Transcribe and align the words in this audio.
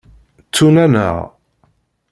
Ttun-aneɣ. 0.47 1.17